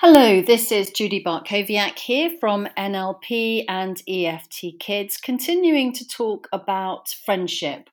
Hello, 0.00 0.40
this 0.40 0.70
is 0.70 0.92
Judy 0.92 1.20
Bartkowiak 1.24 1.98
here 1.98 2.30
from 2.38 2.68
NLP 2.78 3.64
and 3.66 4.00
EFT 4.08 4.78
Kids, 4.78 5.16
continuing 5.16 5.92
to 5.94 6.06
talk 6.06 6.46
about 6.52 7.08
friendship. 7.26 7.90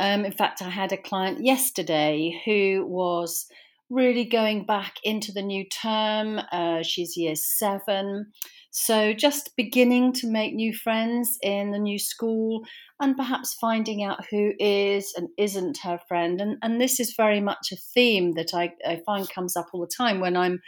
Um, 0.00 0.24
in 0.24 0.32
fact, 0.32 0.62
I 0.62 0.68
had 0.68 0.90
a 0.90 0.96
client 0.96 1.44
yesterday 1.44 2.42
who 2.44 2.84
was 2.88 3.46
really 3.88 4.24
going 4.24 4.66
back 4.66 4.96
into 5.04 5.30
the 5.30 5.42
new 5.42 5.64
term. 5.64 6.40
Uh, 6.50 6.82
she's 6.82 7.16
year 7.16 7.36
seven. 7.36 8.32
So, 8.80 9.12
just 9.12 9.56
beginning 9.56 10.12
to 10.14 10.30
make 10.30 10.54
new 10.54 10.72
friends 10.72 11.36
in 11.42 11.72
the 11.72 11.80
new 11.80 11.98
school 11.98 12.64
and 13.00 13.16
perhaps 13.16 13.54
finding 13.54 14.04
out 14.04 14.24
who 14.30 14.52
is 14.60 15.12
and 15.16 15.28
isn't 15.36 15.78
her 15.82 15.98
friend. 16.06 16.40
And, 16.40 16.58
and 16.62 16.80
this 16.80 17.00
is 17.00 17.14
very 17.16 17.40
much 17.40 17.72
a 17.72 17.76
theme 17.76 18.34
that 18.34 18.54
I, 18.54 18.72
I 18.86 19.02
find 19.04 19.28
comes 19.28 19.56
up 19.56 19.66
all 19.72 19.80
the 19.80 19.88
time 19.88 20.20
when 20.20 20.36
I'm 20.36 20.60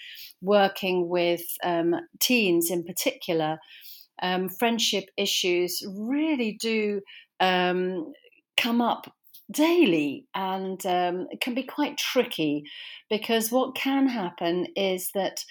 working 0.43 1.09
with 1.09 1.43
um, 1.63 1.95
teens 2.19 2.69
in 2.69 2.83
particular. 2.83 3.61
Um, 4.21 4.49
friendship 4.49 5.05
issues 5.17 5.81
really 5.97 6.59
do 6.61 7.03
um, 7.39 8.13
come 8.57 8.81
up 8.81 9.07
daily 9.53 10.27
and 10.35 10.85
um, 10.85 11.29
can 11.41 11.55
be 11.55 11.63
quite 11.63 11.97
tricky 11.97 12.65
because 13.09 13.53
what 13.53 13.77
can 13.77 14.09
happen 14.09 14.67
is 14.75 15.11
that 15.15 15.45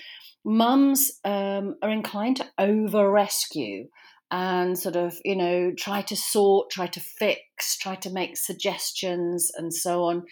mums 0.46 1.12
um, 1.24 1.76
are 1.82 1.90
inclined 1.90 2.38
to 2.38 2.48
over 2.58 3.10
rescue 3.12 3.88
and 4.32 4.78
sort 4.78 4.96
of, 4.96 5.18
you 5.26 5.36
know, 5.36 5.72
try 5.78 6.02
to 6.04 6.16
sort, 6.16 6.70
try 6.70 6.88
to 6.88 7.00
fix, 7.00 7.78
try 7.78 7.96
to 7.96 8.12
make 8.12 8.38
suggestions, 8.38 9.52
and 9.58 9.74
so 9.74 10.04
on. 10.04 10.24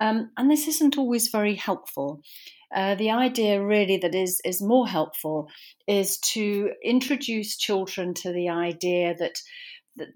Um, 0.00 0.30
and 0.36 0.50
this 0.50 0.66
isn't 0.66 0.96
always 0.96 1.28
very 1.28 1.54
helpful. 1.54 2.22
Uh, 2.74 2.94
the 2.94 3.10
idea 3.10 3.62
really 3.62 3.98
that 3.98 4.14
is 4.14 4.40
is 4.44 4.62
more 4.62 4.88
helpful 4.88 5.48
is 5.86 6.18
to 6.18 6.70
introduce 6.82 7.58
children 7.58 8.14
to 8.14 8.32
the 8.32 8.48
idea 8.48 9.14
that, 9.18 9.34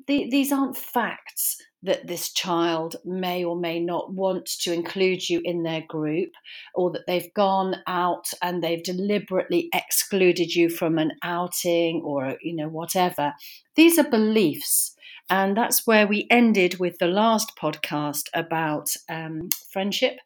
the, 0.07 0.31
these 0.31 0.51
aren't 0.51 0.77
facts 0.77 1.57
that 1.87 2.07
this 2.07 2.33
child 2.33 2.97
may 3.05 3.43
or 3.43 3.57
may 3.57 3.81
not 3.81 4.13
want 4.13 4.47
to 4.61 4.73
include 4.73 5.29
you 5.29 5.41
in 5.45 5.63
their 5.63 5.83
group, 5.89 6.33
or 6.75 6.91
that 6.91 7.07
they've 7.07 7.33
gone 7.35 7.77
out 7.87 8.27
and 8.43 8.63
they've 8.63 8.83
deliberately 8.83 9.71
excluded 9.73 10.55
you 10.55 10.69
from 10.69 10.99
an 10.99 11.13
outing 11.23 12.03
or, 12.05 12.37
you 12.43 12.55
know, 12.55 12.69
whatever. 12.69 13.33
These 13.75 13.99
are 13.99 14.11
beliefs. 14.11 14.95
And 15.29 15.57
that's 15.57 15.87
where 15.87 16.07
we 16.07 16.29
ended 16.31 16.79
with 16.79 16.99
the 16.99 17.09
last 17.09 17.57
podcast 17.57 18.29
about 18.35 18.91
um, 19.09 19.49
friendship. 19.73 20.19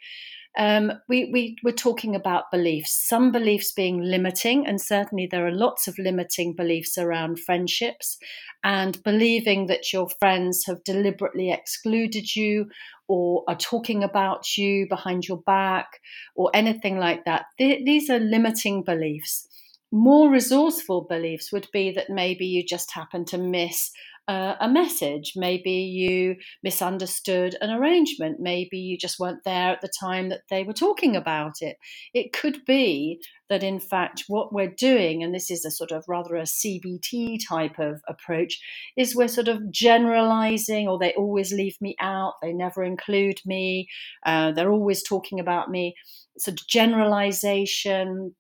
Um, 0.59 0.93
we, 1.09 1.31
we 1.33 1.57
were 1.63 1.73
talking 1.73 2.17
about 2.17 2.51
beliefs, 2.51 3.07
some 3.09 3.31
beliefs 3.31 3.73
being 3.73 4.03
limiting, 4.03 4.67
and 4.67 4.81
certainly 4.81 5.29
there 5.31 5.47
are 5.47 5.53
lots 5.53 5.87
of 5.87 5.99
limiting 5.99 6.55
beliefs 6.55 6.99
around 6.99 7.39
friendships, 7.39 8.19
and 8.65 9.03
believing 9.05 9.69
that 9.69 9.93
your 9.93 10.09
friends 10.19 10.65
have 10.67 10.85
deliberately 10.85 11.53
excluded 11.53 12.35
you 12.35 12.67
or 13.09 13.45
are 13.49 13.57
talking 13.57 14.03
about 14.05 14.57
you 14.57 14.87
behind 14.89 15.27
your 15.27 15.39
back 15.39 16.01
or 16.35 16.51
anything 16.53 16.99
like 16.99 17.25
that. 17.25 17.47
Th- 17.59 17.85
these 17.85 18.11
are 18.11 18.21
limiting 18.21 18.83
beliefs. 18.83 19.47
More 19.93 20.31
resourceful 20.31 21.07
beliefs 21.09 21.53
would 21.53 21.69
be 21.73 21.91
that 21.93 22.11
maybe 22.11 22.47
you 22.47 22.65
just 22.65 22.93
happen 22.93 23.25
to 23.27 23.39
miss 23.39 23.91
uh, 24.31 24.55
a 24.61 24.69
message. 24.69 25.33
Maybe 25.35 25.73
you 25.73 26.37
misunderstood 26.63 27.57
an 27.61 27.71
arrangement. 27.71 28.39
Maybe 28.39 28.79
you 28.79 28.97
just 28.97 29.19
weren't 29.19 29.43
there 29.45 29.73
at 29.73 29.81
the 29.81 29.91
time 30.01 30.29
that 30.29 30.43
they 30.49 30.63
were 30.63 30.73
talking 30.73 31.17
about 31.17 31.55
it. 31.61 31.79
It 32.15 32.33
could 32.33 32.65
be 32.65 33.21
that, 33.49 33.65
in 33.65 33.81
fact, 33.81 34.27
what 34.29 34.53
we're 34.53 34.71
doing, 34.71 35.25
and 35.25 35.35
this 35.35 35.51
is 35.51 35.65
a 35.65 35.71
sort 35.73 35.91
of 35.91 36.05
rather 36.07 36.37
a 36.37 36.43
CBT 36.43 37.41
type 37.49 37.81
of 37.81 38.03
approach, 38.07 38.61
is 38.97 39.17
we're 39.17 39.27
sort 39.27 39.49
of 39.49 39.69
generalizing, 39.73 40.87
or 40.87 40.97
they 40.97 41.13
always 41.15 41.53
leave 41.53 41.77
me 41.81 41.97
out, 41.99 42.35
they 42.41 42.53
never 42.53 42.85
include 42.85 43.41
me, 43.45 43.89
uh, 44.25 44.53
they're 44.53 44.71
always 44.71 45.03
talking 45.03 45.41
about 45.41 45.73
me. 45.73 45.97
Sort 46.39 46.61
of 46.61 46.69
generalization, 46.69 48.37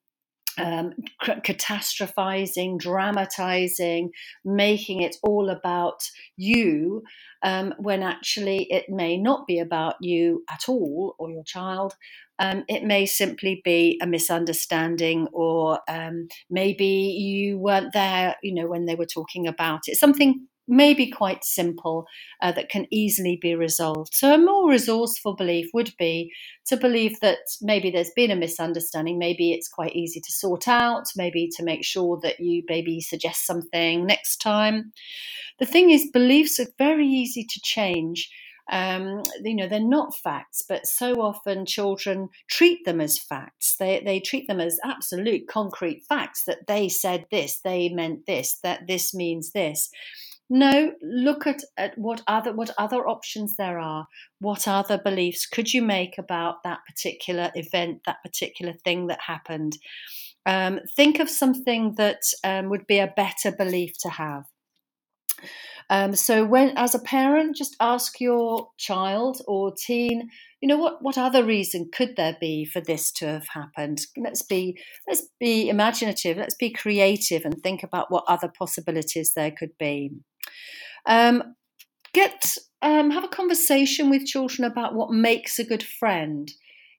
um, 0.60 0.93
catastrophizing, 1.22 2.78
dramatizing, 2.78 4.10
making 4.44 5.03
it 5.03 5.16
all 5.22 5.48
about 5.50 6.03
you, 6.37 7.03
um, 7.43 7.75
when 7.78 8.03
actually 8.03 8.65
it 8.71 8.88
may 8.88 9.16
not 9.16 9.47
be 9.47 9.59
about 9.59 9.94
you 10.00 10.44
at 10.50 10.69
all 10.69 11.15
or 11.19 11.31
your 11.31 11.44
child. 11.44 11.94
Um, 12.38 12.65
it 12.69 12.84
may 12.84 13.04
simply 13.06 13.60
be 13.65 13.98
a 14.03 14.06
misunderstanding, 14.06 15.28
or 15.32 15.81
um, 15.88 16.28
maybe 16.48 16.87
you 16.87 17.59
weren't 17.59 17.92
there, 17.92 18.37
you 18.42 18.54
know, 18.54 18.66
when 18.66 18.87
they 18.87 18.94
were 18.94 19.06
talking 19.06 19.47
about 19.47 19.81
it. 19.87 19.97
Something 19.97 20.47
maybe 20.69 21.10
quite 21.10 21.44
simple 21.44 22.06
uh, 22.41 22.53
that 22.53 22.69
can 22.69 22.87
easily 22.91 23.38
be 23.41 23.54
resolved. 23.54 24.15
So, 24.15 24.34
a 24.34 24.38
more 24.38 24.71
resourceful 24.71 25.34
belief 25.37 25.69
would 25.75 25.93
be 25.98 26.32
to 26.66 26.76
believe 26.76 27.19
that 27.21 27.38
maybe 27.60 27.91
there's 27.91 28.12
been 28.15 28.31
a 28.31 28.37
misunderstanding, 28.37 29.19
maybe 29.19 29.53
it's 29.53 29.69
quite 29.69 29.97
easy 29.97 30.21
to 30.21 30.32
sort 30.32 30.69
out, 30.69 31.04
maybe 31.16 31.48
to 31.56 31.65
make 31.65 31.84
sure 31.84 32.19
that 32.22 32.41
you 32.41 32.62
maybe 32.69 33.00
suggest 33.00 33.47
something 33.47 34.06
next 34.06 34.37
time. 34.37 34.93
The 35.59 35.66
thing 35.66 35.91
is, 35.91 36.10
beliefs 36.10 36.59
are 36.59 36.66
very 36.78 37.06
easy 37.06 37.44
to 37.44 37.60
change. 37.62 38.31
Um, 38.71 39.25
you 39.42 39.56
know, 39.56 39.66
they're 39.66 39.81
not 39.81 40.16
facts, 40.16 40.62
but 40.66 40.87
so 40.87 41.21
often 41.21 41.66
children 41.66 42.28
treat 42.48 42.84
them 42.84 43.00
as 43.00 43.19
facts. 43.19 43.75
They, 43.78 44.00
they 44.04 44.21
treat 44.21 44.47
them 44.47 44.60
as 44.60 44.78
absolute 44.84 45.48
concrete 45.48 46.04
facts 46.09 46.44
that 46.44 46.69
they 46.69 46.88
said 46.88 47.27
this, 47.31 47.60
they 47.65 47.88
meant 47.88 48.27
this, 48.27 48.59
that 48.62 48.87
this 48.87 49.12
means 49.12 49.50
this. 49.50 49.91
No, 50.53 50.93
look 51.00 51.47
at, 51.47 51.62
at 51.77 51.97
what 51.97 52.22
other 52.27 52.53
what 52.53 52.71
other 52.77 53.09
options 53.09 53.55
there 53.55 53.78
are. 53.78 54.09
What 54.41 54.66
other 54.66 54.99
beliefs 54.99 55.47
could 55.47 55.72
you 55.72 55.81
make 55.81 56.19
about 56.19 56.65
that 56.65 56.81
particular 56.88 57.53
event, 57.55 58.00
that 58.05 58.16
particular 58.25 58.72
thing 58.72 59.06
that 59.06 59.21
happened? 59.21 59.78
Um, 60.47 60.81
think 60.97 61.21
of 61.21 61.31
something 61.31 61.94
that 61.99 62.22
um, 62.43 62.69
would 62.69 62.89
be 62.89 62.99
a 62.99 63.12
better 63.16 63.53
belief 63.53 63.93
to 64.00 64.09
have. 64.09 64.44
Um, 65.89 66.16
so, 66.16 66.44
when 66.44 66.77
as 66.77 66.97
a 66.97 67.00
parent, 67.00 67.55
just 67.55 67.77
ask 67.78 68.21
your 68.21 68.71
child 68.77 69.43
or 69.47 69.72
teen, 69.72 70.31
you 70.60 70.69
know, 70.69 70.78
what 70.78 71.00
what 71.00 71.16
other 71.16 71.44
reason 71.44 71.91
could 71.93 72.16
there 72.16 72.37
be 72.41 72.65
for 72.65 72.81
this 72.81 73.12
to 73.12 73.27
have 73.27 73.49
happened? 73.49 74.00
Let's 74.16 74.43
be 74.43 74.77
let's 75.06 75.28
be 75.39 75.69
imaginative. 75.69 76.37
Let's 76.37 76.56
be 76.56 76.71
creative 76.71 77.44
and 77.44 77.62
think 77.62 77.84
about 77.84 78.10
what 78.10 78.25
other 78.27 78.49
possibilities 78.49 79.34
there 79.34 79.53
could 79.53 79.78
be. 79.78 80.10
Um, 81.06 81.55
get 82.12 82.56
um, 82.83 83.11
have 83.11 83.25
a 83.25 83.28
conversation 83.28 84.11
with 84.11 84.27
children 84.27 84.65
about 84.65 84.94
what 84.94 85.11
makes 85.11 85.59
a 85.59 85.65
good 85.65 85.83
friend. 85.83 86.50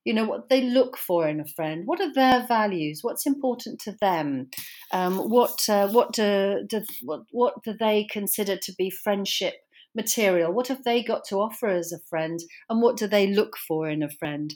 You 0.03 0.15
know 0.15 0.25
what 0.25 0.49
they 0.49 0.61
look 0.61 0.97
for 0.97 1.27
in 1.27 1.39
a 1.39 1.45
friend. 1.45 1.83
What 1.85 2.01
are 2.01 2.13
their 2.13 2.45
values? 2.47 2.99
What's 3.03 3.27
important 3.27 3.79
to 3.81 3.95
them? 4.01 4.49
Um, 4.91 5.29
what 5.29 5.69
uh, 5.69 5.89
what 5.89 6.13
do, 6.13 6.63
do 6.67 6.81
what, 7.03 7.21
what 7.31 7.63
do 7.63 7.73
they 7.79 8.07
consider 8.09 8.57
to 8.57 8.73
be 8.77 8.89
friendship 8.89 9.55
material? 9.93 10.51
What 10.51 10.67
have 10.67 10.83
they 10.83 11.03
got 11.03 11.23
to 11.25 11.37
offer 11.37 11.67
as 11.67 11.91
a 11.91 11.99
friend, 12.09 12.39
and 12.69 12.81
what 12.81 12.97
do 12.97 13.07
they 13.07 13.27
look 13.27 13.57
for 13.57 13.89
in 13.89 14.01
a 14.01 14.09
friend? 14.09 14.53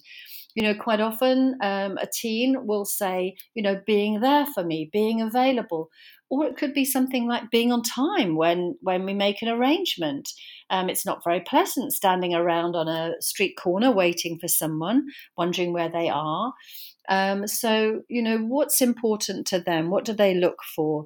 You 0.55 0.63
know, 0.63 0.73
quite 0.73 1.01
often 1.01 1.57
um, 1.61 1.97
a 1.97 2.07
teen 2.11 2.65
will 2.65 2.85
say, 2.85 3.35
you 3.55 3.61
know, 3.61 3.81
being 3.85 4.21
there 4.21 4.45
for 4.45 4.63
me, 4.63 4.89
being 4.91 5.21
available 5.21 5.89
or 6.29 6.45
it 6.45 6.57
could 6.57 6.73
be 6.73 6.85
something 6.85 7.27
like 7.27 7.51
being 7.51 7.71
on 7.71 7.83
time 7.83 8.35
when 8.35 8.75
when 8.81 9.05
we 9.05 9.13
make 9.13 9.41
an 9.41 9.49
arrangement. 9.49 10.29
Um, 10.69 10.89
it's 10.89 11.05
not 11.05 11.23
very 11.23 11.41
pleasant 11.41 11.93
standing 11.93 12.33
around 12.33 12.75
on 12.75 12.87
a 12.87 13.13
street 13.21 13.55
corner 13.61 13.91
waiting 13.91 14.39
for 14.39 14.47
someone, 14.47 15.05
wondering 15.37 15.73
where 15.73 15.89
they 15.89 16.09
are. 16.09 16.53
Um, 17.07 17.47
so 17.47 18.01
you 18.09 18.21
know 18.21 18.39
what's 18.39 18.81
important 18.81 19.45
to 19.47 19.59
them. 19.59 19.89
What 19.89 20.05
do 20.05 20.13
they 20.13 20.33
look 20.33 20.59
for, 20.75 21.05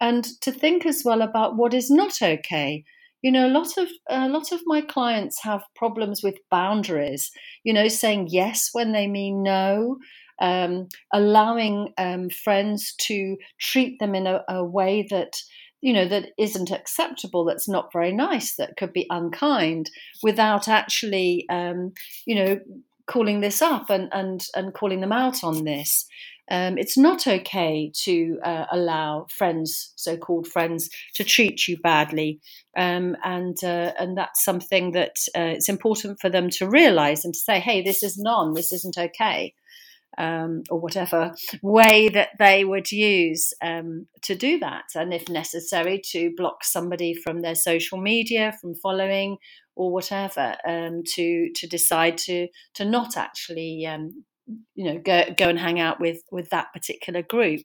and 0.00 0.24
to 0.42 0.52
think 0.52 0.84
as 0.84 1.02
well 1.04 1.22
about 1.22 1.56
what 1.56 1.74
is 1.74 1.90
not 1.90 2.20
okay. 2.20 2.84
You 3.22 3.32
know, 3.32 3.48
a 3.48 3.50
lot 3.50 3.76
of 3.78 3.88
a 4.08 4.28
lot 4.28 4.52
of 4.52 4.60
my 4.66 4.80
clients 4.82 5.42
have 5.42 5.62
problems 5.74 6.22
with 6.22 6.36
boundaries. 6.50 7.30
You 7.64 7.72
know, 7.72 7.88
saying 7.88 8.28
yes 8.30 8.68
when 8.72 8.92
they 8.92 9.06
mean 9.06 9.42
no, 9.42 9.96
um, 10.40 10.88
allowing 11.12 11.92
um, 11.98 12.30
friends 12.30 12.94
to 13.06 13.36
treat 13.58 13.98
them 13.98 14.14
in 14.14 14.26
a, 14.26 14.42
a 14.48 14.64
way 14.64 15.06
that 15.10 15.36
you 15.80 15.92
know 15.92 16.08
that 16.08 16.30
isn't 16.38 16.72
acceptable 16.72 17.44
that's 17.44 17.68
not 17.68 17.92
very 17.92 18.12
nice 18.12 18.56
that 18.56 18.76
could 18.76 18.92
be 18.92 19.06
unkind 19.10 19.90
without 20.22 20.66
actually 20.68 21.46
um, 21.50 21.92
you 22.26 22.34
know 22.34 22.60
calling 23.06 23.40
this 23.40 23.62
up 23.62 23.88
and 23.88 24.08
and 24.12 24.46
and 24.54 24.74
calling 24.74 25.00
them 25.00 25.12
out 25.12 25.44
on 25.44 25.64
this 25.64 26.06
um, 26.50 26.78
it's 26.78 26.96
not 26.96 27.26
okay 27.26 27.92
to 28.04 28.38
uh, 28.42 28.64
allow 28.72 29.26
friends, 29.28 29.92
so-called 29.96 30.46
friends, 30.46 30.88
to 31.14 31.24
treat 31.24 31.68
you 31.68 31.76
badly, 31.78 32.40
um, 32.76 33.16
and 33.22 33.56
uh, 33.62 33.92
and 33.98 34.16
that's 34.16 34.42
something 34.42 34.92
that 34.92 35.16
uh, 35.36 35.52
it's 35.56 35.68
important 35.68 36.20
for 36.20 36.30
them 36.30 36.48
to 36.50 36.68
realise 36.68 37.24
and 37.24 37.34
to 37.34 37.40
say, 37.40 37.60
"Hey, 37.60 37.82
this 37.82 38.02
isn't 38.02 38.26
on. 38.26 38.54
This 38.54 38.72
isn't 38.72 38.96
okay." 38.96 39.54
Um, 40.18 40.62
or 40.68 40.80
whatever 40.80 41.34
way 41.62 42.08
that 42.08 42.30
they 42.38 42.64
would 42.64 42.90
use 42.90 43.52
um, 43.62 44.06
to 44.22 44.34
do 44.34 44.58
that. 44.58 44.84
And 44.94 45.14
if 45.14 45.28
necessary, 45.28 46.02
to 46.10 46.32
block 46.36 46.64
somebody 46.64 47.14
from 47.14 47.40
their 47.40 47.54
social 47.54 47.98
media, 47.98 48.52
from 48.60 48.74
following, 48.74 49.38
or 49.76 49.92
whatever, 49.92 50.56
um, 50.66 51.02
to 51.14 51.50
to 51.54 51.66
decide 51.66 52.18
to 52.18 52.48
to 52.74 52.84
not 52.84 53.16
actually 53.16 53.86
um, 53.86 54.24
you 54.74 54.92
know 54.92 54.98
go 54.98 55.24
go 55.36 55.48
and 55.48 55.58
hang 55.58 55.80
out 55.80 56.00
with 56.00 56.22
with 56.30 56.50
that 56.50 56.72
particular 56.72 57.22
group. 57.22 57.62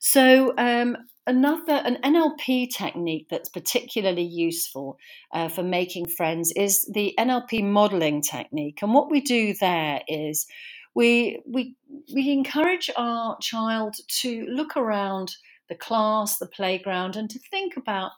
So 0.00 0.52
um, 0.58 0.96
another 1.26 1.74
an 1.74 1.98
NLP 2.04 2.74
technique 2.74 3.28
that's 3.30 3.48
particularly 3.48 4.24
useful 4.24 4.98
uh, 5.32 5.48
for 5.48 5.62
making 5.62 6.06
friends 6.06 6.52
is 6.56 6.88
the 6.92 7.14
NLP 7.18 7.64
modeling 7.64 8.22
technique, 8.22 8.80
and 8.82 8.92
what 8.94 9.10
we 9.10 9.20
do 9.20 9.54
there 9.60 10.02
is 10.08 10.46
we 10.94 11.40
we 11.46 11.76
we 12.12 12.30
encourage 12.30 12.90
our 12.96 13.36
child 13.40 13.96
to 14.20 14.46
look 14.48 14.76
around 14.76 15.36
the 15.68 15.74
class, 15.74 16.38
the 16.38 16.46
playground, 16.46 17.16
and 17.16 17.30
to 17.30 17.38
think 17.50 17.76
about 17.76 18.12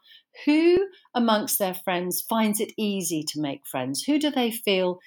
who 0.45 0.87
amongst 1.15 1.59
their 1.59 1.75
friends 1.75 2.21
finds 2.29 2.61
it 2.61 2.73
easy 2.77 3.23
to 3.23 3.41
make 3.41 3.67
friends. 3.67 4.03
Who 4.03 4.19
do 4.19 4.31
they 4.31 4.51
feel 4.51 4.99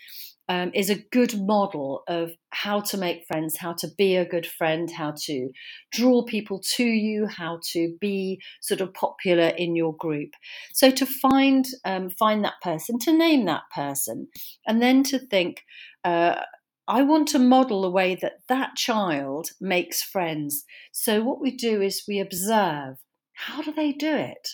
um, 0.49 0.71
is 0.73 0.89
a 0.89 1.03
good 1.11 1.39
model 1.39 2.03
of 2.07 2.31
how 2.49 2.81
to 2.81 2.97
make 2.97 3.27
friends, 3.27 3.55
how 3.55 3.73
to 3.73 3.87
be 3.97 4.15
a 4.15 4.25
good 4.25 4.47
friend, 4.47 4.89
how 4.91 5.13
to 5.25 5.51
draw 5.91 6.23
people 6.23 6.59
to 6.75 6.83
you, 6.83 7.27
how 7.27 7.59
to 7.71 7.95
be 8.01 8.41
sort 8.59 8.81
of 8.81 8.93
popular 8.95 9.49
in 9.49 9.75
your 9.75 9.95
group. 9.95 10.31
So 10.73 10.89
to 10.89 11.05
find 11.05 11.65
um, 11.85 12.09
find 12.09 12.43
that 12.43 12.61
person, 12.63 12.97
to 12.99 13.13
name 13.15 13.45
that 13.45 13.63
person, 13.73 14.27
and 14.67 14.81
then 14.81 15.03
to 15.03 15.19
think. 15.19 15.63
Uh, 16.03 16.41
I 16.87 17.03
want 17.03 17.27
to 17.27 17.39
model 17.39 17.83
the 17.83 17.91
way 17.91 18.15
that 18.19 18.39
that 18.47 18.75
child 18.75 19.51
makes 19.61 20.01
friends. 20.01 20.63
So, 20.91 21.21
what 21.21 21.39
we 21.39 21.51
do 21.51 21.83
is 21.83 22.05
we 22.07 22.19
observe 22.19 22.95
how 23.33 23.61
do 23.61 23.71
they 23.71 23.91
do 23.91 24.15
it? 24.15 24.47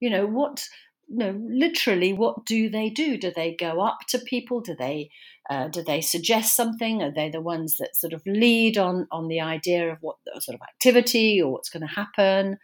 You 0.00 0.08
know, 0.08 0.26
what 0.26 0.66
no, 1.14 1.38
literally, 1.46 2.14
what 2.14 2.46
do 2.46 2.70
they 2.70 2.88
do? 2.88 3.18
Do 3.18 3.30
they 3.34 3.54
go 3.54 3.82
up 3.82 3.98
to 4.08 4.18
people? 4.18 4.62
Do 4.62 4.74
they 4.74 5.10
uh, 5.50 5.68
do 5.68 5.82
they 5.82 6.00
suggest 6.00 6.56
something? 6.56 7.02
Are 7.02 7.12
they 7.12 7.30
the 7.30 7.40
ones 7.40 7.76
that 7.78 7.96
sort 7.96 8.12
of 8.12 8.22
lead 8.26 8.78
on 8.78 9.06
on 9.10 9.28
the 9.28 9.40
idea 9.40 9.90
of 9.90 9.98
what 10.00 10.16
sort 10.40 10.54
of 10.54 10.62
activity 10.62 11.40
or 11.40 11.52
what's 11.52 11.70
going 11.70 11.86
to 11.86 11.94
happen? 11.94 12.58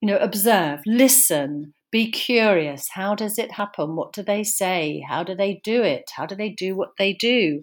You 0.00 0.08
know, 0.08 0.16
observe, 0.16 0.80
listen, 0.86 1.74
be 1.92 2.10
curious. 2.10 2.88
How 2.92 3.14
does 3.14 3.38
it 3.38 3.52
happen? 3.52 3.96
What 3.96 4.12
do 4.12 4.22
they 4.22 4.44
say? 4.44 5.04
How 5.06 5.22
do 5.22 5.34
they 5.34 5.60
do 5.62 5.82
it? 5.82 6.10
How 6.14 6.26
do 6.26 6.34
they 6.34 6.50
do 6.50 6.74
what 6.76 6.90
they 6.98 7.12
do? 7.12 7.62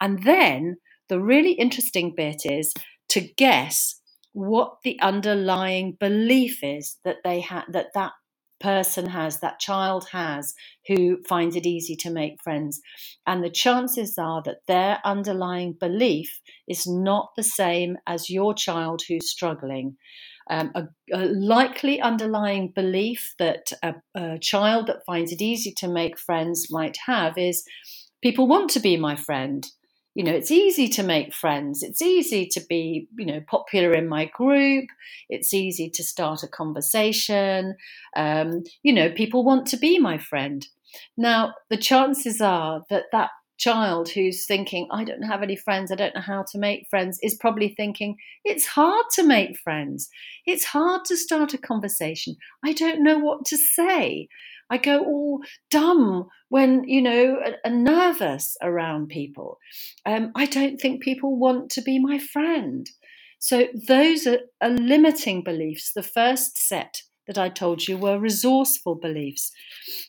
And 0.00 0.22
then 0.22 0.76
the 1.08 1.20
really 1.20 1.52
interesting 1.52 2.14
bit 2.16 2.42
is 2.44 2.72
to 3.10 3.20
guess 3.20 4.00
what 4.32 4.76
the 4.84 4.98
underlying 5.00 5.96
belief 5.98 6.62
is 6.62 6.98
that 7.04 7.16
they 7.24 7.40
have 7.40 7.64
that 7.72 7.88
that 7.94 8.12
person 8.60 9.06
has, 9.06 9.40
that 9.40 9.60
child 9.60 10.08
has, 10.12 10.54
who 10.86 11.18
finds 11.28 11.56
it 11.56 11.66
easy 11.66 11.96
to 11.96 12.10
make 12.10 12.42
friends. 12.42 12.80
And 13.26 13.42
the 13.42 13.50
chances 13.50 14.16
are 14.18 14.42
that 14.44 14.66
their 14.66 15.00
underlying 15.04 15.74
belief 15.78 16.40
is 16.66 16.86
not 16.86 17.30
the 17.36 17.42
same 17.42 17.96
as 18.06 18.30
your 18.30 18.54
child 18.54 19.02
who's 19.08 19.30
struggling. 19.30 19.96
Um, 20.50 20.72
a, 20.74 20.84
a, 21.12 21.26
likely 21.26 22.00
underlying 22.00 22.72
belief 22.74 23.34
that 23.38 23.70
a, 23.82 23.94
a 24.16 24.38
child 24.38 24.86
that 24.86 25.04
finds 25.04 25.30
it 25.30 25.42
easy 25.42 25.74
to 25.76 25.88
make 25.88 26.18
friends 26.18 26.68
might 26.70 26.96
have 27.04 27.36
is 27.36 27.64
people 28.22 28.48
want 28.48 28.70
to 28.70 28.80
be 28.80 28.96
my 28.96 29.14
friend 29.14 29.66
you 30.18 30.24
know 30.24 30.32
it's 30.32 30.50
easy 30.50 30.88
to 30.88 31.04
make 31.04 31.32
friends. 31.32 31.84
It's 31.84 32.02
easy 32.02 32.44
to 32.46 32.60
be 32.68 33.06
you 33.16 33.24
know 33.24 33.40
popular 33.46 33.92
in 33.92 34.08
my 34.08 34.24
group. 34.24 34.86
It's 35.28 35.54
easy 35.54 35.88
to 35.90 36.02
start 36.02 36.42
a 36.42 36.48
conversation. 36.48 37.76
Um, 38.16 38.64
you 38.82 38.92
know 38.92 39.12
people 39.12 39.44
want 39.44 39.68
to 39.68 39.76
be 39.76 40.00
my 40.00 40.18
friend. 40.18 40.66
Now 41.16 41.54
the 41.70 41.76
chances 41.76 42.40
are 42.40 42.82
that 42.90 43.04
that 43.12 43.30
child 43.58 44.08
who's 44.08 44.46
thinking 44.46 44.86
i 44.92 45.02
don't 45.02 45.22
have 45.22 45.42
any 45.42 45.56
friends 45.56 45.90
i 45.90 45.96
don't 45.96 46.14
know 46.14 46.20
how 46.20 46.44
to 46.44 46.58
make 46.58 46.86
friends 46.88 47.18
is 47.24 47.34
probably 47.34 47.74
thinking 47.76 48.16
it's 48.44 48.64
hard 48.64 49.04
to 49.12 49.24
make 49.24 49.58
friends. 49.58 50.08
It's 50.46 50.64
hard 50.64 51.04
to 51.06 51.16
start 51.16 51.54
a 51.54 51.58
conversation. 51.58 52.36
I 52.64 52.72
don't 52.72 53.02
know 53.02 53.18
what 53.18 53.44
to 53.46 53.56
say 53.56 54.28
I 54.70 54.78
go 54.78 55.00
all 55.00 55.40
dumb 55.70 56.28
when, 56.48 56.84
you 56.86 57.02
know, 57.02 57.38
are 57.64 57.70
nervous 57.70 58.56
around 58.62 59.08
people. 59.08 59.58
Um, 60.04 60.32
I 60.34 60.46
don't 60.46 60.78
think 60.78 61.02
people 61.02 61.38
want 61.38 61.70
to 61.70 61.82
be 61.82 61.98
my 61.98 62.18
friend. 62.18 62.88
So 63.38 63.68
those 63.86 64.26
are, 64.26 64.40
are 64.60 64.70
limiting 64.70 65.42
beliefs. 65.42 65.92
The 65.94 66.02
first 66.02 66.58
set 66.58 67.02
that 67.28 67.38
I 67.38 67.50
told 67.50 67.86
you 67.86 67.96
were 67.96 68.18
resourceful 68.18 68.96
beliefs. 68.96 69.52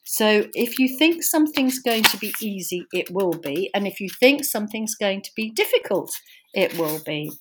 So 0.06 0.48
if 0.54 0.80
you 0.80 0.98
think 0.98 1.22
something's 1.22 1.80
going 1.80 2.04
to 2.04 2.18
be 2.18 2.34
easy, 2.42 2.86
it 2.94 3.12
will 3.12 3.34
be. 3.34 3.70
And 3.74 3.86
if 3.86 4.00
you 4.00 4.10
think 4.10 4.46
something's 4.46 4.96
going 4.96 5.22
to 5.24 5.32
be 5.36 5.52
difficult, 5.52 6.12
it 6.54 6.78
will 6.78 7.00
be. 7.06 7.32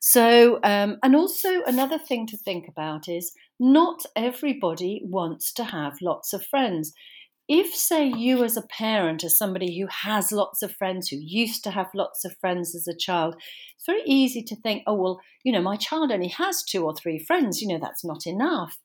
So, 0.00 0.58
um, 0.64 0.96
and 1.02 1.14
also 1.14 1.62
another 1.64 1.98
thing 1.98 2.26
to 2.28 2.36
think 2.38 2.66
about 2.66 3.06
is 3.06 3.32
not 3.58 4.06
everybody 4.16 5.02
wants 5.04 5.52
to 5.52 5.64
have 5.64 6.00
lots 6.00 6.32
of 6.32 6.44
friends. 6.46 6.92
If, 7.48 7.74
say, 7.74 8.06
you 8.06 8.42
as 8.42 8.56
a 8.56 8.62
parent 8.62 9.24
are 9.24 9.28
somebody 9.28 9.78
who 9.78 9.86
has 9.88 10.32
lots 10.32 10.62
of 10.62 10.74
friends, 10.74 11.08
who 11.08 11.16
used 11.20 11.62
to 11.64 11.70
have 11.72 11.88
lots 11.94 12.24
of 12.24 12.36
friends 12.40 12.74
as 12.74 12.88
a 12.88 12.96
child, 12.96 13.34
it's 13.76 13.86
very 13.86 14.02
easy 14.06 14.42
to 14.44 14.56
think, 14.56 14.84
oh, 14.86 14.94
well, 14.94 15.20
you 15.44 15.52
know, 15.52 15.60
my 15.60 15.76
child 15.76 16.12
only 16.12 16.28
has 16.28 16.62
two 16.62 16.84
or 16.84 16.94
three 16.94 17.18
friends, 17.18 17.60
you 17.60 17.68
know, 17.68 17.78
that's 17.78 18.04
not 18.04 18.26
enough. 18.26 18.78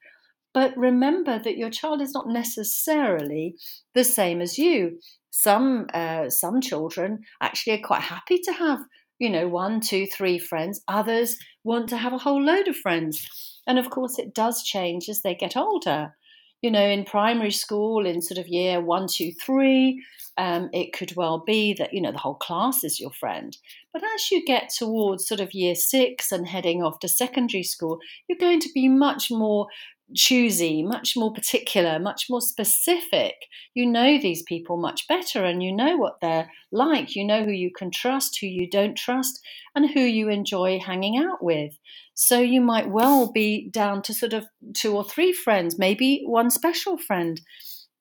But 0.54 0.76
remember 0.76 1.38
that 1.38 1.58
your 1.58 1.70
child 1.70 2.02
is 2.02 2.14
not 2.14 2.28
necessarily 2.28 3.56
the 3.94 4.04
same 4.04 4.42
as 4.42 4.58
you. 4.58 5.00
Some 5.30 5.88
uh, 5.94 6.30
some 6.30 6.62
children 6.62 7.20
actually 7.42 7.74
are 7.74 7.88
quite 7.88 8.04
happy 8.04 8.40
to 8.40 8.54
have 8.54 8.80
you 9.20 9.30
know, 9.30 9.48
one, 9.48 9.80
two, 9.80 10.06
three 10.06 10.38
friends. 10.38 10.82
Others 10.88 11.38
want 11.64 11.90
to 11.90 11.98
have 11.98 12.14
a 12.14 12.18
whole 12.18 12.42
load 12.42 12.68
of 12.68 12.76
friends. 12.76 13.62
And 13.68 13.80
of 13.80 13.90
course, 13.90 14.20
it 14.20 14.34
does 14.34 14.64
change 14.64 15.10
as 15.10 15.22
they 15.22 15.36
get 15.36 15.58
older. 15.58 16.16
You 16.62 16.72
know, 16.72 16.86
in 16.86 17.06
primary 17.06 17.52
school, 17.52 18.06
in 18.06 18.22
sort 18.22 18.38
of 18.38 18.48
year 18.48 18.82
one, 18.82 19.08
two, 19.08 19.32
three, 19.44 20.04
um, 20.38 20.70
it 20.74 20.94
could 20.94 21.16
well 21.16 21.44
be 21.46 21.74
that, 21.76 21.94
you 21.94 22.02
know, 22.02 22.12
the 22.12 22.18
whole 22.18 22.36
class 22.36 22.84
is 22.84 23.00
your 23.00 23.12
friend. 23.12 23.58
But 23.94 24.04
as 24.16 24.32
you 24.32 24.44
get 24.46 24.70
towards 24.70 25.28
sort 25.28 25.40
of 25.40 25.54
year 25.54 25.76
six 25.76 26.32
and 26.32 26.48
heading 26.48 26.84
off 26.84 27.00
to 27.00 27.08
secondary 27.08 27.64
school, 27.64 28.00
you're 28.28 28.38
going 28.38 28.60
to 28.62 28.70
be 28.74 28.90
much 28.90 29.32
more 29.32 29.68
choosy, 30.14 30.84
much 30.84 31.16
more 31.16 31.34
particular, 31.34 32.00
much 32.00 32.26
more 32.30 32.42
specific. 32.42 33.34
You 33.74 33.86
know 33.86 34.20
these 34.20 34.44
people 34.44 34.78
much 34.78 35.08
better 35.08 35.44
and 35.44 35.64
you 35.64 35.72
know 35.72 35.98
what 35.98 36.20
they're 36.22 36.52
like. 36.72 37.16
You 37.16 37.26
know 37.26 37.44
who 37.44 37.52
you 37.52 37.72
can 37.76 37.92
trust, 37.92 38.38
who 38.40 38.48
you 38.48 38.70
don't 38.70 38.98
trust, 38.98 39.40
and 39.74 39.90
who 39.90 40.02
you 40.02 40.30
enjoy 40.30 40.80
hanging 40.80 41.18
out 41.18 41.44
with. 41.44 41.74
So 42.14 42.40
you 42.40 42.62
might 42.62 42.90
well 42.90 43.32
be 43.32 43.70
down 43.70 44.02
to 44.04 44.14
sort 44.14 44.34
of 44.34 44.46
two 44.74 44.96
or 44.96 45.04
three 45.04 45.34
friends, 45.34 45.80
maybe 45.80 46.24
one 46.26 46.50
special 46.50 46.98
friend. 46.98 47.42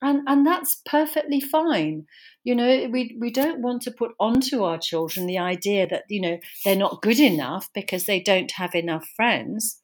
And, 0.02 0.20
and 0.26 0.46
that's 0.46 0.82
perfectly 0.84 1.40
fine. 1.40 2.04
You 2.44 2.54
know, 2.54 2.88
we, 2.92 3.16
we 3.18 3.30
don't 3.30 3.62
want 3.62 3.80
to 3.82 3.90
put 3.90 4.12
onto 4.20 4.62
our 4.62 4.78
children 4.78 5.26
the 5.26 5.38
idea 5.38 5.86
that, 5.86 6.04
you 6.10 6.20
know, 6.20 6.38
they're 6.64 6.76
not 6.76 7.00
good 7.00 7.18
enough 7.18 7.68
because 7.74 8.04
they 8.04 8.20
don't 8.20 8.50
have 8.52 8.74
enough 8.74 9.08
friends. 9.16 9.80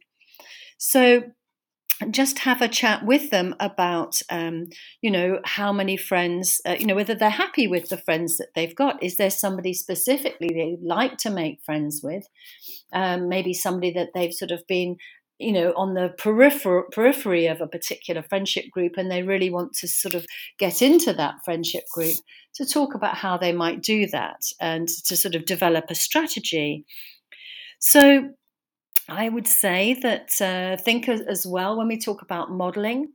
So 0.77 1.23
just 2.09 2.41
have 2.41 2.63
a 2.63 2.69
chat 2.69 3.05
with 3.05 3.31
them 3.31 3.55
about 3.61 4.21
um, 4.31 4.67
you 5.03 5.11
know 5.11 5.41
how 5.45 5.73
many 5.73 5.97
friends 5.97 6.61
uh, 6.67 6.77
you 6.79 6.87
know 6.87 6.95
whether 6.95 7.15
they're 7.15 7.31
happy 7.31 7.67
with 7.67 7.89
the 7.89 7.99
friends 7.99 8.39
that 8.39 8.49
they've 8.55 8.75
got. 8.75 9.03
Is 9.03 9.17
there 9.17 9.31
somebody 9.31 9.75
specifically 9.75 10.49
they'd 10.49 10.87
like 10.87 11.19
to 11.19 11.31
make 11.31 11.63
friends 11.65 12.01
with? 12.03 12.27
Um, 12.93 13.29
maybe 13.29 13.53
somebody 13.53 13.93
that 13.93 14.11
they've 14.15 14.33
sort 14.33 14.51
of 14.51 14.67
been 14.67 14.97
you 15.39 15.53
know 15.53 15.73
on 15.77 15.95
the 15.95 16.15
periphery, 16.19 16.85
periphery 16.93 17.47
of 17.47 17.61
a 17.61 17.67
particular 17.67 18.23
friendship 18.23 18.71
group 18.71 18.93
and 18.97 19.11
they 19.11 19.23
really 19.23 19.51
want 19.51 19.75
to 19.75 19.89
sort 19.89 20.15
of 20.15 20.27
get 20.59 20.83
into 20.83 21.13
that 21.13 21.35
friendship 21.45 21.85
group 21.93 22.17
to 22.55 22.67
talk 22.67 22.95
about 22.95 23.17
how 23.17 23.37
they 23.37 23.53
might 23.53 23.83
do 23.83 24.07
that 24.07 24.41
and 24.61 24.89
to 24.89 25.17
sort 25.17 25.35
of 25.35 25.45
develop 25.45 25.87
a 25.89 25.95
strategy. 25.95 26.85
So 27.79 28.31
I 29.11 29.29
would 29.29 29.49
say 29.49 29.95
that 30.03 30.41
uh, 30.41 30.81
think 30.81 31.09
as 31.09 31.45
well 31.47 31.77
when 31.77 31.89
we 31.89 31.99
talk 31.99 32.23
about 32.23 32.53
modeling, 32.53 33.09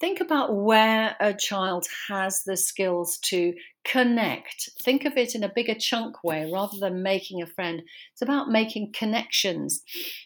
think 0.00 0.20
about 0.20 0.56
where 0.56 1.14
a 1.20 1.32
child 1.32 1.86
has 2.08 2.42
the 2.42 2.56
skills 2.56 3.16
to 3.26 3.54
connect. 3.84 4.70
Think 4.82 5.04
of 5.04 5.16
it 5.16 5.36
in 5.36 5.44
a 5.44 5.52
bigger 5.54 5.76
chunk 5.78 6.24
way 6.24 6.50
rather 6.52 6.78
than 6.80 7.04
making 7.04 7.42
a 7.42 7.46
friend. 7.46 7.82
It's 8.12 8.22
about 8.22 8.48
making 8.48 8.92
connections. 8.92 9.82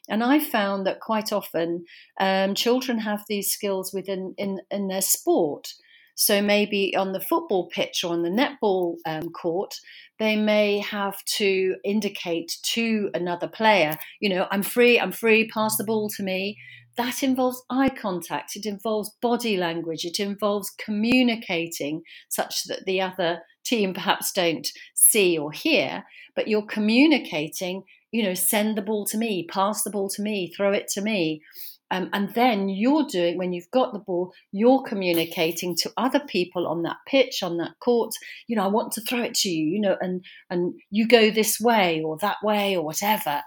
And 0.09 0.25
I 0.25 0.39
found 0.39 0.87
that 0.87 1.01
quite 1.01 1.33
often 1.33 1.85
um, 2.19 2.55
children 2.55 3.01
have 3.01 3.25
these 3.29 3.51
skills 3.51 3.93
within 3.93 4.35
in, 4.39 4.61
in 4.71 4.89
their 4.89 5.03
sport. 5.03 5.75
So 6.15 6.41
maybe 6.41 6.95
on 6.97 7.13
the 7.13 7.21
football 7.21 7.69
pitch 7.69 8.05
or 8.05 8.13
on 8.13 8.23
the 8.23 8.31
netball 8.31 8.97
um, 9.07 9.31
court, 9.31 9.75
they 10.19 10.37
may 10.37 10.79
have 10.79 11.23
to 11.37 11.77
indicate 11.85 12.57
to 12.63 13.11
another 13.15 13.49
player, 13.49 13.97
you 14.21 14.29
know, 14.29 14.47
I'm 14.51 14.63
free, 14.63 14.99
I'm 14.99 15.13
free, 15.13 15.49
pass 15.49 15.77
the 15.77 15.85
ball 15.85 16.09
to 16.11 16.23
me. 16.23 16.57
That 16.97 17.25
involves 17.25 17.61
eye 17.69 17.89
contact, 17.89 18.55
it 18.55 18.67
involves 18.67 19.11
body 19.21 19.57
language, 19.57 20.05
it 20.05 20.21
involves 20.21 20.71
communicating 20.71 22.03
such 22.29 22.65
that 22.65 22.85
the 22.87 23.01
other 23.01 23.41
team 23.65 23.95
perhaps 23.95 24.31
don't 24.31 24.69
see 24.95 25.37
or 25.37 25.51
hear, 25.51 26.05
but 26.37 26.47
you're 26.47 26.67
communicating, 26.67 27.83
you 28.13 28.23
know, 28.23 28.35
send 28.35 28.77
the 28.77 28.83
ball 28.83 29.05
to 29.07 29.19
me, 29.19 29.45
pass 29.51 29.83
the 29.83 29.91
ball 29.91 30.09
to 30.11 30.23
me, 30.23 30.53
throw 30.57 30.73
it 30.73 30.87
to 30.89 31.01
me. 31.01 31.43
Um, 31.91 32.09
and 32.13 32.31
then 32.35 32.69
you're 32.69 33.07
doing, 33.07 33.39
when 33.39 33.53
you've 33.53 33.71
got 33.71 33.93
the 33.93 33.99
ball, 33.99 34.33
you're 34.53 34.83
communicating 34.83 35.77
to 35.77 35.93
other 35.97 36.21
people 36.21 36.67
on 36.67 36.83
that 36.83 36.97
pitch, 37.07 37.43
on 37.43 37.59
that 37.59 37.73
court, 37.81 38.13
you 38.49 38.57
know, 38.57 38.65
I 38.65 38.69
want 38.69 38.93
to 38.93 39.01
throw 39.03 39.23
it 39.23 39.35
to 39.37 39.51
you, 39.51 39.67
you 39.67 39.81
know, 39.81 39.97
and, 40.01 40.25
and 40.51 40.75
you 40.91 41.07
go 41.07 41.31
this 41.31 41.61
way 41.61 42.03
or 42.03 42.17
that 42.21 42.39
way 42.43 42.77
or 42.77 42.85
whatever. 42.85 43.43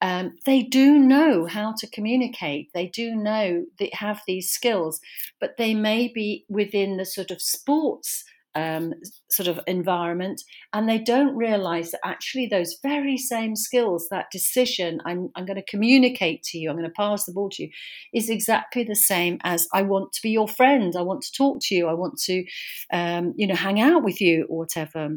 Um, 0.00 0.36
they 0.44 0.62
do 0.62 0.98
know 0.98 1.46
how 1.46 1.74
to 1.78 1.90
communicate. 1.90 2.68
They 2.74 2.88
do 2.88 3.14
know 3.14 3.64
they 3.78 3.90
have 3.94 4.20
these 4.26 4.50
skills, 4.50 5.00
but 5.40 5.56
they 5.56 5.74
may 5.74 6.10
be 6.12 6.44
within 6.48 6.96
the 6.96 7.06
sort 7.06 7.30
of 7.30 7.40
sports 7.40 8.24
um, 8.54 8.94
sort 9.30 9.48
of 9.48 9.60
environment, 9.66 10.42
and 10.72 10.88
they 10.88 10.98
don't 10.98 11.36
realize 11.36 11.90
that 11.90 12.00
actually 12.04 12.46
those 12.46 12.78
very 12.82 13.16
same 13.16 13.56
skills, 13.56 14.08
that 14.10 14.30
decision, 14.30 15.00
I'm, 15.04 15.30
I'm 15.34 15.46
going 15.46 15.56
to 15.56 15.70
communicate 15.70 16.42
to 16.44 16.58
you, 16.58 16.70
I'm 16.70 16.76
going 16.76 16.88
to 16.88 16.94
pass 16.94 17.24
the 17.24 17.32
ball 17.32 17.50
to 17.50 17.64
you, 17.64 17.70
is 18.12 18.30
exactly 18.30 18.84
the 18.84 18.96
same 18.96 19.38
as 19.42 19.66
I 19.72 19.82
want 19.82 20.12
to 20.12 20.22
be 20.22 20.30
your 20.30 20.48
friend, 20.48 20.94
I 20.96 21.02
want 21.02 21.22
to 21.22 21.32
talk 21.32 21.58
to 21.62 21.74
you, 21.74 21.88
I 21.88 21.94
want 21.94 22.18
to, 22.22 22.44
um, 22.92 23.34
you 23.36 23.46
know, 23.46 23.56
hang 23.56 23.80
out 23.80 24.04
with 24.04 24.20
you 24.20 24.46
or 24.48 24.58
whatever. 24.58 25.16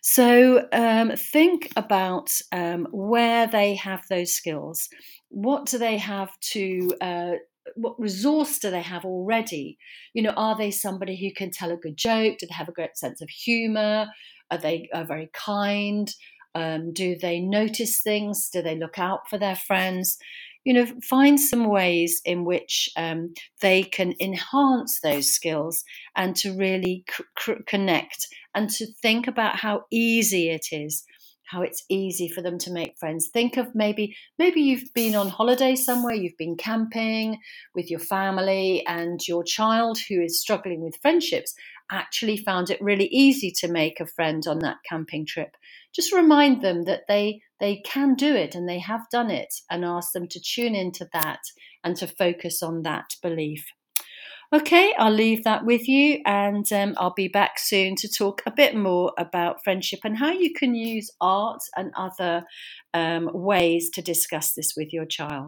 So 0.00 0.68
um, 0.72 1.12
think 1.16 1.70
about 1.76 2.30
um, 2.52 2.86
where 2.92 3.46
they 3.46 3.74
have 3.74 4.04
those 4.08 4.32
skills. 4.32 4.88
What 5.30 5.66
do 5.66 5.78
they 5.78 5.98
have 5.98 6.30
to 6.52 6.94
uh, 7.00 7.32
what 7.74 7.98
resource 8.00 8.58
do 8.58 8.70
they 8.70 8.82
have 8.82 9.04
already? 9.04 9.78
You 10.14 10.22
know, 10.22 10.34
are 10.36 10.56
they 10.56 10.70
somebody 10.70 11.16
who 11.16 11.32
can 11.32 11.50
tell 11.50 11.70
a 11.70 11.76
good 11.76 11.96
joke? 11.96 12.38
Do 12.38 12.46
they 12.46 12.54
have 12.54 12.68
a 12.68 12.72
great 12.72 12.96
sense 12.96 13.20
of 13.20 13.28
humor? 13.28 14.08
Are 14.50 14.58
they 14.58 14.88
are 14.94 15.04
very 15.04 15.30
kind? 15.32 16.12
Um, 16.54 16.92
do 16.92 17.16
they 17.16 17.40
notice 17.40 18.00
things? 18.00 18.48
Do 18.52 18.62
they 18.62 18.76
look 18.76 18.98
out 18.98 19.28
for 19.28 19.38
their 19.38 19.56
friends? 19.56 20.18
You 20.64 20.74
know, 20.74 20.86
find 21.02 21.40
some 21.40 21.68
ways 21.68 22.20
in 22.24 22.44
which 22.44 22.90
um, 22.96 23.32
they 23.60 23.82
can 23.82 24.14
enhance 24.20 25.00
those 25.00 25.32
skills 25.32 25.84
and 26.16 26.34
to 26.36 26.56
really 26.56 27.04
c- 27.08 27.54
connect 27.66 28.26
and 28.54 28.68
to 28.70 28.86
think 29.00 29.28
about 29.28 29.56
how 29.56 29.84
easy 29.90 30.50
it 30.50 30.66
is 30.72 31.04
how 31.48 31.62
it's 31.62 31.84
easy 31.88 32.28
for 32.28 32.42
them 32.42 32.58
to 32.58 32.72
make 32.72 32.98
friends. 32.98 33.28
Think 33.32 33.56
of 33.56 33.74
maybe 33.74 34.16
maybe 34.38 34.60
you've 34.60 34.92
been 34.94 35.14
on 35.14 35.28
holiday 35.28 35.74
somewhere, 35.74 36.14
you've 36.14 36.36
been 36.36 36.56
camping 36.56 37.38
with 37.74 37.90
your 37.90 38.00
family 38.00 38.84
and 38.86 39.20
your 39.26 39.42
child 39.42 39.98
who 40.08 40.20
is 40.20 40.40
struggling 40.40 40.82
with 40.82 41.00
friendships 41.00 41.54
actually 41.90 42.36
found 42.36 42.70
it 42.70 42.80
really 42.82 43.06
easy 43.06 43.50
to 43.50 43.68
make 43.68 43.98
a 43.98 44.06
friend 44.06 44.44
on 44.46 44.58
that 44.58 44.76
camping 44.88 45.24
trip. 45.24 45.56
Just 45.94 46.12
remind 46.12 46.62
them 46.62 46.84
that 46.84 47.02
they 47.08 47.40
they 47.60 47.76
can 47.84 48.14
do 48.14 48.34
it 48.34 48.54
and 48.54 48.68
they 48.68 48.78
have 48.78 49.10
done 49.10 49.30
it 49.30 49.52
and 49.70 49.84
ask 49.84 50.12
them 50.12 50.28
to 50.28 50.40
tune 50.40 50.74
into 50.74 51.08
that 51.12 51.40
and 51.82 51.96
to 51.96 52.06
focus 52.06 52.62
on 52.62 52.82
that 52.82 53.16
belief. 53.22 53.66
Okay, 54.50 54.94
I'll 54.98 55.12
leave 55.12 55.44
that 55.44 55.66
with 55.66 55.86
you 55.88 56.22
and 56.24 56.64
um, 56.72 56.94
I'll 56.96 57.12
be 57.12 57.28
back 57.28 57.58
soon 57.58 57.96
to 57.96 58.08
talk 58.08 58.40
a 58.46 58.50
bit 58.50 58.74
more 58.74 59.12
about 59.18 59.62
friendship 59.62 60.00
and 60.04 60.16
how 60.16 60.32
you 60.32 60.54
can 60.54 60.74
use 60.74 61.10
art 61.20 61.60
and 61.76 61.92
other 61.94 62.44
um, 62.94 63.28
ways 63.34 63.90
to 63.90 64.00
discuss 64.00 64.54
this 64.54 64.72
with 64.74 64.90
your 64.90 65.04
child. 65.04 65.32